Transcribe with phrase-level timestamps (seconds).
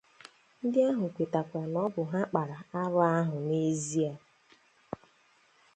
[0.63, 4.11] Ndị ahụ kwetakwara na ọ bụ ha kpàrà arụ ahụ n'ezie